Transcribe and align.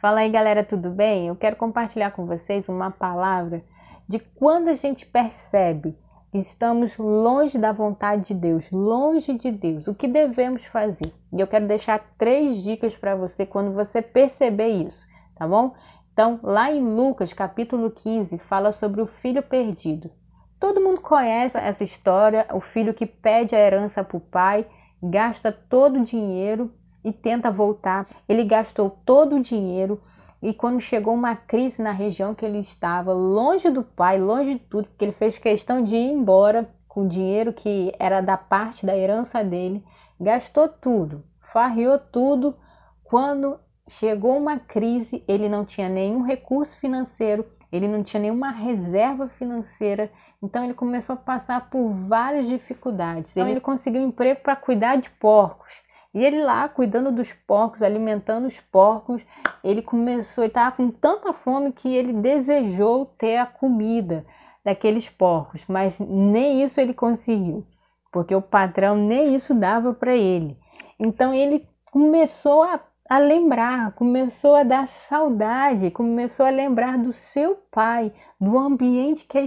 Fala 0.00 0.20
aí 0.20 0.30
galera, 0.30 0.64
tudo 0.64 0.88
bem? 0.88 1.26
Eu 1.26 1.36
quero 1.36 1.56
compartilhar 1.56 2.12
com 2.12 2.24
vocês 2.24 2.66
uma 2.70 2.90
palavra 2.90 3.62
de 4.08 4.18
quando 4.18 4.68
a 4.68 4.72
gente 4.72 5.04
percebe 5.04 5.94
que 6.32 6.38
estamos 6.38 6.96
longe 6.96 7.58
da 7.58 7.70
vontade 7.70 8.28
de 8.28 8.34
Deus, 8.34 8.64
longe 8.70 9.34
de 9.34 9.50
Deus, 9.50 9.86
o 9.86 9.94
que 9.94 10.08
devemos 10.08 10.64
fazer. 10.64 11.12
E 11.30 11.38
eu 11.38 11.46
quero 11.46 11.66
deixar 11.66 12.02
três 12.16 12.62
dicas 12.62 12.96
para 12.96 13.14
você 13.14 13.44
quando 13.44 13.74
você 13.74 14.00
perceber 14.00 14.68
isso, 14.68 15.06
tá 15.36 15.46
bom? 15.46 15.74
Então, 16.14 16.40
lá 16.42 16.72
em 16.72 16.82
Lucas, 16.82 17.34
capítulo 17.34 17.90
15, 17.90 18.38
fala 18.38 18.72
sobre 18.72 19.02
o 19.02 19.06
filho 19.06 19.42
perdido. 19.42 20.10
Todo 20.58 20.80
mundo 20.80 21.02
conhece 21.02 21.58
essa 21.58 21.84
história, 21.84 22.46
o 22.54 22.60
filho 22.62 22.94
que 22.94 23.04
pede 23.04 23.54
a 23.54 23.60
herança 23.60 24.02
para 24.02 24.16
o 24.16 24.20
pai, 24.20 24.66
gasta 25.02 25.52
todo 25.52 26.00
o 26.00 26.04
dinheiro 26.04 26.72
e 27.04 27.12
tenta 27.12 27.50
voltar. 27.50 28.06
Ele 28.28 28.44
gastou 28.44 28.90
todo 29.04 29.36
o 29.36 29.42
dinheiro 29.42 30.00
e 30.42 30.54
quando 30.54 30.80
chegou 30.80 31.12
uma 31.12 31.36
crise 31.36 31.82
na 31.82 31.90
região 31.90 32.34
que 32.34 32.44
ele 32.44 32.60
estava, 32.60 33.12
longe 33.12 33.68
do 33.68 33.82
pai, 33.82 34.18
longe 34.18 34.54
de 34.54 34.60
tudo, 34.60 34.88
porque 34.88 35.04
ele 35.04 35.12
fez 35.12 35.36
questão 35.36 35.82
de 35.82 35.94
ir 35.94 36.10
embora 36.10 36.70
com 36.88 37.04
o 37.04 37.08
dinheiro 37.08 37.52
que 37.52 37.92
era 37.98 38.20
da 38.20 38.36
parte 38.36 38.86
da 38.86 38.96
herança 38.96 39.44
dele, 39.44 39.84
gastou 40.18 40.68
tudo, 40.68 41.22
farriou 41.52 41.98
tudo. 41.98 42.56
Quando 43.04 43.58
chegou 43.88 44.36
uma 44.36 44.58
crise, 44.58 45.22
ele 45.28 45.48
não 45.48 45.64
tinha 45.64 45.88
nenhum 45.88 46.22
recurso 46.22 46.76
financeiro, 46.78 47.44
ele 47.70 47.86
não 47.86 48.02
tinha 48.02 48.20
nenhuma 48.20 48.50
reserva 48.50 49.28
financeira, 49.28 50.10
então 50.42 50.64
ele 50.64 50.74
começou 50.74 51.14
a 51.14 51.18
passar 51.18 51.68
por 51.68 51.90
várias 51.90 52.48
dificuldades. 52.48 53.30
Então 53.30 53.46
ele 53.46 53.60
conseguiu 53.60 54.02
um 54.02 54.08
emprego 54.08 54.40
para 54.40 54.56
cuidar 54.56 54.96
de 54.96 55.10
porcos. 55.10 55.70
E 56.12 56.24
ele 56.24 56.42
lá, 56.42 56.68
cuidando 56.68 57.12
dos 57.12 57.32
porcos, 57.46 57.82
alimentando 57.82 58.48
os 58.48 58.58
porcos, 58.72 59.22
ele 59.62 59.80
começou, 59.80 60.42
ele 60.42 60.50
estava 60.50 60.76
com 60.76 60.90
tanta 60.90 61.32
fome 61.32 61.72
que 61.72 61.88
ele 61.88 62.12
desejou 62.12 63.06
ter 63.06 63.36
a 63.36 63.46
comida 63.46 64.26
daqueles 64.64 65.08
porcos, 65.08 65.62
mas 65.68 65.98
nem 65.98 66.62
isso 66.62 66.80
ele 66.80 66.92
conseguiu, 66.92 67.64
porque 68.12 68.34
o 68.34 68.42
patrão 68.42 68.96
nem 68.96 69.34
isso 69.34 69.54
dava 69.54 69.94
para 69.94 70.14
ele. 70.14 70.58
Então 70.98 71.32
ele 71.32 71.66
começou 71.92 72.64
a, 72.64 72.80
a 73.08 73.18
lembrar, 73.18 73.92
começou 73.92 74.56
a 74.56 74.64
dar 74.64 74.88
saudade, 74.88 75.90
começou 75.92 76.44
a 76.44 76.50
lembrar 76.50 76.98
do 76.98 77.12
seu 77.12 77.56
pai, 77.70 78.12
do 78.40 78.58
ambiente 78.58 79.26
que 79.26 79.38
é 79.38 79.44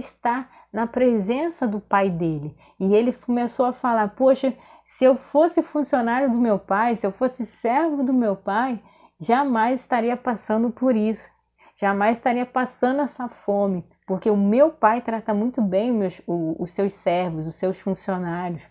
na 0.72 0.88
presença 0.88 1.68
do 1.68 1.78
pai 1.78 2.10
dele. 2.10 2.56
E 2.80 2.92
ele 2.92 3.12
começou 3.12 3.66
a 3.66 3.72
falar: 3.72 4.08
Poxa, 4.16 4.52
se 4.94 5.04
eu 5.04 5.16
fosse 5.16 5.60
funcionário 5.60 6.30
do 6.30 6.36
meu 6.36 6.56
pai, 6.56 6.94
se 6.94 7.04
eu 7.04 7.10
fosse 7.10 7.44
servo 7.44 8.04
do 8.04 8.12
meu 8.12 8.36
pai, 8.36 8.80
jamais 9.18 9.80
estaria 9.80 10.16
passando 10.16 10.70
por 10.70 10.94
isso, 10.94 11.28
jamais 11.76 12.16
estaria 12.16 12.46
passando 12.46 13.00
essa 13.00 13.28
fome, 13.28 13.84
porque 14.06 14.30
o 14.30 14.36
meu 14.36 14.70
pai 14.70 15.00
trata 15.00 15.34
muito 15.34 15.60
bem 15.60 16.06
os, 16.06 16.22
os 16.26 16.70
seus 16.70 16.92
servos, 16.92 17.46
os 17.48 17.56
seus 17.56 17.76
funcionários. 17.80 18.62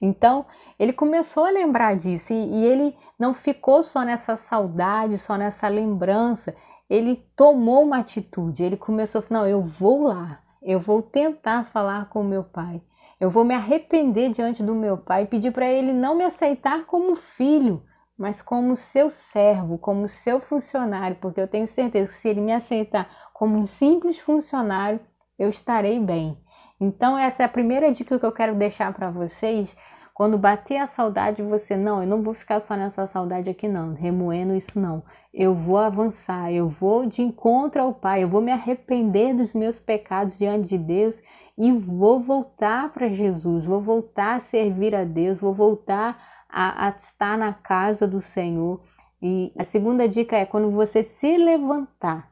Então, 0.00 0.46
ele 0.78 0.94
começou 0.94 1.44
a 1.44 1.50
lembrar 1.50 1.96
disso 1.96 2.32
e, 2.32 2.36
e 2.36 2.64
ele 2.64 2.96
não 3.18 3.34
ficou 3.34 3.82
só 3.82 4.02
nessa 4.02 4.36
saudade, 4.36 5.18
só 5.18 5.36
nessa 5.36 5.68
lembrança, 5.68 6.56
ele 6.88 7.22
tomou 7.36 7.82
uma 7.82 7.98
atitude, 7.98 8.62
ele 8.62 8.78
começou 8.78 9.18
a 9.18 9.22
falar, 9.22 9.40
não, 9.40 9.46
eu 9.46 9.60
vou 9.60 10.04
lá, 10.04 10.40
eu 10.62 10.80
vou 10.80 11.02
tentar 11.02 11.64
falar 11.66 12.08
com 12.08 12.22
o 12.22 12.24
meu 12.24 12.42
pai. 12.42 12.80
Eu 13.20 13.28
vou 13.28 13.44
me 13.44 13.54
arrepender 13.54 14.30
diante 14.30 14.62
do 14.62 14.74
meu 14.74 14.96
pai 14.96 15.24
e 15.24 15.26
pedir 15.26 15.52
para 15.52 15.66
ele 15.66 15.92
não 15.92 16.14
me 16.14 16.24
aceitar 16.24 16.86
como 16.86 17.16
filho, 17.16 17.82
mas 18.16 18.40
como 18.40 18.76
seu 18.76 19.10
servo, 19.10 19.76
como 19.76 20.08
seu 20.08 20.40
funcionário, 20.40 21.18
porque 21.20 21.38
eu 21.38 21.46
tenho 21.46 21.66
certeza 21.66 22.08
que 22.08 22.18
se 22.18 22.28
ele 22.28 22.40
me 22.40 22.52
aceitar 22.52 23.10
como 23.34 23.58
um 23.58 23.66
simples 23.66 24.18
funcionário, 24.18 25.00
eu 25.38 25.50
estarei 25.50 26.00
bem. 26.00 26.36
Então, 26.80 27.16
essa 27.18 27.42
é 27.42 27.46
a 27.46 27.48
primeira 27.48 27.92
dica 27.92 28.18
que 28.18 28.24
eu 28.24 28.32
quero 28.32 28.54
deixar 28.54 28.92
para 28.94 29.10
vocês. 29.10 29.76
Quando 30.14 30.38
bater 30.38 30.78
a 30.78 30.86
saudade, 30.86 31.42
você 31.42 31.76
não, 31.76 32.02
eu 32.02 32.08
não 32.08 32.22
vou 32.22 32.32
ficar 32.32 32.60
só 32.60 32.74
nessa 32.74 33.06
saudade 33.06 33.50
aqui, 33.50 33.68
não, 33.68 33.94
remoendo 33.94 34.54
isso, 34.54 34.78
não. 34.78 35.02
Eu 35.32 35.54
vou 35.54 35.78
avançar, 35.78 36.50
eu 36.52 36.68
vou 36.68 37.06
de 37.06 37.22
encontro 37.22 37.82
ao 37.82 37.94
Pai, 37.94 38.22
eu 38.22 38.28
vou 38.28 38.40
me 38.40 38.52
arrepender 38.52 39.34
dos 39.34 39.52
meus 39.52 39.78
pecados 39.78 40.36
diante 40.36 40.68
de 40.68 40.78
Deus 40.78 41.20
e 41.60 41.70
vou 41.72 42.20
voltar 42.20 42.88
para 42.88 43.10
Jesus, 43.10 43.66
vou 43.66 43.82
voltar 43.82 44.36
a 44.36 44.40
servir 44.40 44.94
a 44.94 45.04
Deus, 45.04 45.38
vou 45.38 45.52
voltar 45.52 46.18
a, 46.48 46.86
a 46.86 46.88
estar 46.88 47.36
na 47.36 47.52
casa 47.52 48.08
do 48.08 48.22
Senhor. 48.22 48.80
E 49.20 49.52
a 49.58 49.64
segunda 49.64 50.08
dica 50.08 50.38
é 50.38 50.46
quando 50.46 50.70
você 50.70 51.02
se 51.02 51.36
levantar 51.36 52.30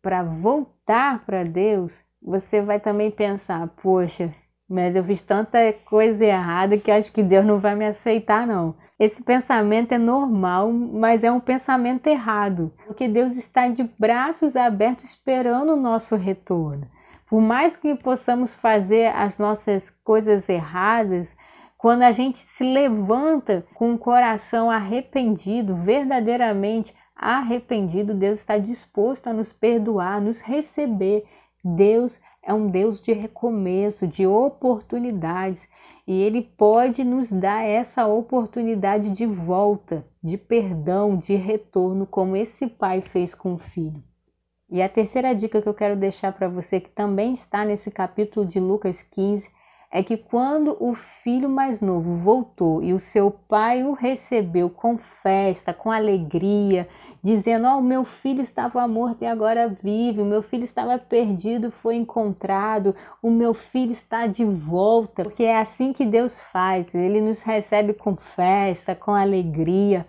para 0.00 0.22
voltar 0.22 1.26
para 1.26 1.42
Deus, 1.42 1.92
você 2.22 2.62
vai 2.62 2.78
também 2.78 3.10
pensar: 3.10 3.66
poxa, 3.82 4.32
mas 4.68 4.94
eu 4.94 5.02
fiz 5.02 5.20
tanta 5.20 5.58
coisa 5.84 6.24
errada 6.24 6.78
que 6.78 6.92
acho 6.92 7.12
que 7.12 7.24
Deus 7.24 7.44
não 7.44 7.58
vai 7.58 7.74
me 7.74 7.86
aceitar, 7.86 8.46
não. 8.46 8.76
Esse 9.00 9.20
pensamento 9.20 9.90
é 9.90 9.98
normal, 9.98 10.72
mas 10.72 11.24
é 11.24 11.32
um 11.32 11.40
pensamento 11.40 12.06
errado, 12.06 12.72
porque 12.86 13.08
Deus 13.08 13.36
está 13.36 13.66
de 13.66 13.82
braços 13.98 14.54
abertos 14.54 15.06
esperando 15.06 15.72
o 15.72 15.80
nosso 15.80 16.14
retorno. 16.14 16.93
Por 17.34 17.42
mais 17.42 17.76
que 17.76 17.96
possamos 17.96 18.54
fazer 18.54 19.06
as 19.06 19.38
nossas 19.38 19.90
coisas 20.04 20.48
erradas, 20.48 21.36
quando 21.76 22.02
a 22.02 22.12
gente 22.12 22.38
se 22.38 22.62
levanta 22.62 23.66
com 23.74 23.92
o 23.92 23.98
coração 23.98 24.70
arrependido, 24.70 25.74
verdadeiramente 25.74 26.94
arrependido, 27.16 28.14
Deus 28.14 28.38
está 28.38 28.56
disposto 28.56 29.26
a 29.26 29.32
nos 29.32 29.52
perdoar, 29.52 30.20
nos 30.20 30.40
receber. 30.40 31.24
Deus 31.64 32.16
é 32.40 32.54
um 32.54 32.68
Deus 32.68 33.02
de 33.02 33.12
recomeço, 33.12 34.06
de 34.06 34.24
oportunidades, 34.28 35.60
e 36.06 36.22
Ele 36.22 36.40
pode 36.40 37.02
nos 37.02 37.32
dar 37.32 37.64
essa 37.64 38.06
oportunidade 38.06 39.10
de 39.10 39.26
volta, 39.26 40.06
de 40.22 40.38
perdão, 40.38 41.16
de 41.16 41.34
retorno, 41.34 42.06
como 42.06 42.36
esse 42.36 42.68
pai 42.68 43.00
fez 43.00 43.34
com 43.34 43.54
o 43.54 43.58
filho. 43.58 44.00
E 44.74 44.82
a 44.82 44.88
terceira 44.88 45.32
dica 45.32 45.62
que 45.62 45.68
eu 45.68 45.72
quero 45.72 45.94
deixar 45.94 46.32
para 46.32 46.48
você, 46.48 46.80
que 46.80 46.90
também 46.90 47.34
está 47.34 47.64
nesse 47.64 47.92
capítulo 47.92 48.44
de 48.44 48.58
Lucas 48.58 49.00
15, 49.12 49.48
é 49.88 50.02
que 50.02 50.16
quando 50.16 50.76
o 50.80 50.96
filho 51.22 51.48
mais 51.48 51.80
novo 51.80 52.16
voltou 52.16 52.82
e 52.82 52.92
o 52.92 52.98
seu 52.98 53.30
pai 53.30 53.84
o 53.84 53.92
recebeu 53.92 54.68
com 54.68 54.98
festa, 54.98 55.72
com 55.72 55.92
alegria, 55.92 56.88
dizendo: 57.22 57.68
Ó, 57.68 57.78
oh, 57.78 57.80
meu 57.80 58.04
filho 58.04 58.40
estava 58.40 58.88
morto 58.88 59.22
e 59.22 59.26
agora 59.28 59.68
vive, 59.68 60.20
o 60.20 60.24
meu 60.24 60.42
filho 60.42 60.64
estava 60.64 60.98
perdido, 60.98 61.70
foi 61.70 61.94
encontrado, 61.94 62.96
o 63.22 63.30
meu 63.30 63.54
filho 63.54 63.92
está 63.92 64.26
de 64.26 64.44
volta. 64.44 65.22
Porque 65.22 65.44
é 65.44 65.56
assim 65.56 65.92
que 65.92 66.04
Deus 66.04 66.36
faz, 66.50 66.92
ele 66.92 67.20
nos 67.20 67.42
recebe 67.42 67.92
com 67.92 68.16
festa, 68.16 68.92
com 68.92 69.14
alegria. 69.14 70.04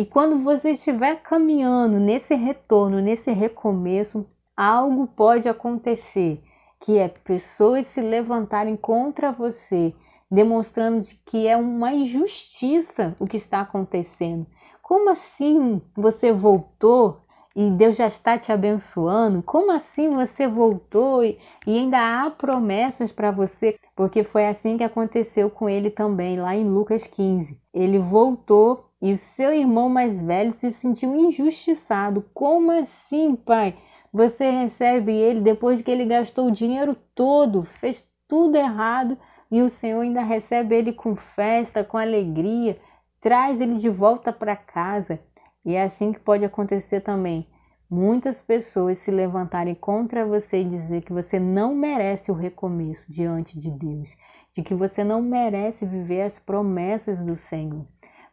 E 0.00 0.06
quando 0.06 0.38
você 0.38 0.70
estiver 0.70 1.16
caminhando 1.16 2.00
nesse 2.00 2.34
retorno, 2.34 3.02
nesse 3.02 3.32
recomeço, 3.32 4.26
algo 4.56 5.06
pode 5.08 5.46
acontecer, 5.46 6.42
que 6.80 6.96
é 6.96 7.06
pessoas 7.06 7.86
se 7.88 8.00
levantarem 8.00 8.78
contra 8.78 9.30
você, 9.30 9.94
demonstrando 10.30 11.06
que 11.26 11.46
é 11.46 11.54
uma 11.54 11.92
injustiça 11.92 13.14
o 13.20 13.26
que 13.26 13.36
está 13.36 13.60
acontecendo. 13.60 14.46
Como 14.80 15.10
assim 15.10 15.82
você 15.94 16.32
voltou 16.32 17.20
e 17.54 17.70
Deus 17.70 17.94
já 17.94 18.06
está 18.06 18.38
te 18.38 18.50
abençoando? 18.50 19.42
Como 19.42 19.70
assim 19.70 20.08
você 20.08 20.48
voltou 20.48 21.22
e, 21.22 21.38
e 21.66 21.76
ainda 21.76 21.98
há 21.98 22.30
promessas 22.30 23.12
para 23.12 23.30
você? 23.30 23.78
Porque 23.94 24.24
foi 24.24 24.46
assim 24.46 24.78
que 24.78 24.84
aconteceu 24.84 25.50
com 25.50 25.68
ele 25.68 25.90
também, 25.90 26.40
lá 26.40 26.56
em 26.56 26.66
Lucas 26.66 27.06
15. 27.06 27.60
Ele 27.74 27.98
voltou 27.98 28.89
e 29.00 29.12
o 29.12 29.18
seu 29.18 29.52
irmão 29.52 29.88
mais 29.88 30.20
velho 30.20 30.52
se 30.52 30.70
sentiu 30.70 31.14
injustiçado. 31.14 32.24
Como 32.34 32.70
assim, 32.70 33.34
pai? 33.34 33.76
Você 34.12 34.50
recebe 34.50 35.12
ele 35.12 35.40
depois 35.40 35.78
de 35.78 35.84
que 35.84 35.90
ele 35.90 36.04
gastou 36.04 36.48
o 36.48 36.52
dinheiro 36.52 36.96
todo, 37.14 37.64
fez 37.80 38.04
tudo 38.28 38.56
errado 38.56 39.16
e 39.50 39.62
o 39.62 39.68
Senhor 39.68 40.00
ainda 40.00 40.22
recebe 40.22 40.74
ele 40.74 40.92
com 40.92 41.16
festa, 41.16 41.82
com 41.82 41.96
alegria, 41.96 42.78
traz 43.20 43.60
ele 43.60 43.78
de 43.78 43.88
volta 43.88 44.32
para 44.32 44.56
casa. 44.56 45.18
E 45.64 45.74
é 45.74 45.82
assim 45.82 46.12
que 46.12 46.20
pode 46.20 46.44
acontecer 46.44 47.00
também. 47.00 47.46
Muitas 47.88 48.40
pessoas 48.40 48.98
se 48.98 49.10
levantarem 49.10 49.74
contra 49.74 50.24
você 50.24 50.60
e 50.60 50.68
dizer 50.68 51.02
que 51.02 51.12
você 51.12 51.40
não 51.40 51.74
merece 51.74 52.30
o 52.30 52.34
recomeço 52.34 53.10
diante 53.12 53.58
de 53.58 53.70
Deus, 53.70 54.08
de 54.54 54.62
que 54.62 54.74
você 54.74 55.02
não 55.02 55.20
merece 55.20 55.84
viver 55.84 56.22
as 56.22 56.38
promessas 56.38 57.20
do 57.24 57.36
Senhor. 57.36 57.84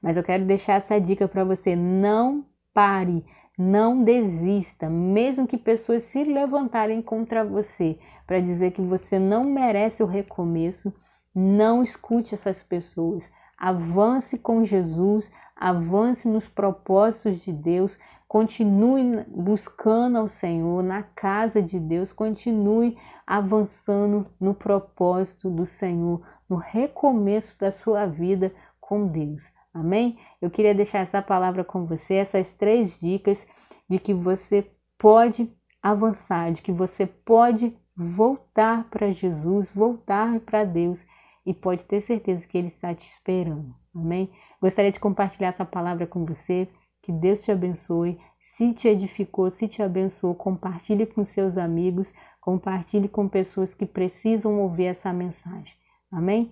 Mas 0.01 0.17
eu 0.17 0.23
quero 0.23 0.45
deixar 0.45 0.75
essa 0.75 0.99
dica 0.99 1.27
para 1.27 1.43
você: 1.43 1.75
não 1.75 2.45
pare, 2.73 3.25
não 3.57 4.03
desista, 4.03 4.89
mesmo 4.89 5.47
que 5.47 5.57
pessoas 5.57 6.03
se 6.03 6.23
levantarem 6.23 7.01
contra 7.01 7.43
você 7.43 7.97
para 8.25 8.39
dizer 8.39 8.71
que 8.71 8.81
você 8.81 9.17
não 9.17 9.43
merece 9.43 10.03
o 10.03 10.07
recomeço, 10.07 10.93
não 11.33 11.83
escute 11.83 12.35
essas 12.35 12.61
pessoas. 12.61 13.23
Avance 13.57 14.37
com 14.37 14.63
Jesus, 14.63 15.29
avance 15.55 16.27
nos 16.27 16.47
propósitos 16.47 17.39
de 17.41 17.51
Deus, 17.51 17.97
Continue 18.27 19.23
buscando 19.29 20.17
ao 20.17 20.27
Senhor 20.27 20.83
na 20.83 21.01
casa 21.01 21.61
de 21.61 21.79
Deus, 21.79 22.11
continue 22.11 22.97
avançando 23.25 24.27
no 24.37 24.53
propósito 24.53 25.49
do 25.49 25.65
Senhor, 25.65 26.21
no 26.49 26.57
recomeço 26.57 27.57
da 27.57 27.71
sua 27.71 28.05
vida 28.05 28.53
com 28.81 29.07
Deus. 29.07 29.41
Amém? 29.77 30.17
Eu 30.41 30.49
queria 30.49 30.73
deixar 30.73 30.99
essa 30.99 31.21
palavra 31.21 31.63
com 31.63 31.85
você, 31.85 32.15
essas 32.15 32.51
três 32.53 32.99
dicas 32.99 33.45
de 33.89 33.99
que 33.99 34.13
você 34.13 34.69
pode 34.97 35.51
avançar, 35.81 36.51
de 36.51 36.61
que 36.61 36.71
você 36.71 37.05
pode 37.05 37.75
voltar 37.95 38.89
para 38.89 39.11
Jesus, 39.11 39.69
voltar 39.73 40.39
para 40.41 40.63
Deus 40.63 40.99
e 41.45 41.53
pode 41.53 41.83
ter 41.85 42.01
certeza 42.01 42.45
que 42.47 42.57
Ele 42.57 42.67
está 42.67 42.93
te 42.93 43.07
esperando. 43.07 43.73
Amém? 43.95 44.29
Gostaria 44.59 44.91
de 44.91 44.99
compartilhar 44.99 45.49
essa 45.49 45.65
palavra 45.65 46.05
com 46.05 46.25
você. 46.25 46.67
Que 47.01 47.11
Deus 47.11 47.41
te 47.41 47.51
abençoe. 47.51 48.19
Se 48.55 48.73
te 48.73 48.87
edificou, 48.87 49.49
se 49.51 49.67
te 49.67 49.81
abençoou, 49.83 50.33
compartilhe 50.33 51.05
com 51.05 51.23
seus 51.23 51.57
amigos, 51.57 52.11
compartilhe 52.41 53.07
com 53.07 53.27
pessoas 53.27 53.73
que 53.73 53.85
precisam 53.85 54.59
ouvir 54.59 54.85
essa 54.85 55.13
mensagem. 55.13 55.73
Amém? 56.11 56.51